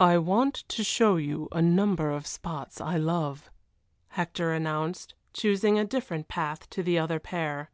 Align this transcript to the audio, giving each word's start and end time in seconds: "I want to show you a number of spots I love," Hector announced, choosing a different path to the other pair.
"I 0.00 0.16
want 0.16 0.54
to 0.68 0.82
show 0.82 1.16
you 1.16 1.48
a 1.52 1.60
number 1.60 2.10
of 2.10 2.26
spots 2.26 2.80
I 2.80 2.96
love," 2.96 3.50
Hector 4.08 4.50
announced, 4.54 5.12
choosing 5.34 5.78
a 5.78 5.84
different 5.84 6.28
path 6.28 6.70
to 6.70 6.82
the 6.82 6.98
other 6.98 7.20
pair. 7.20 7.70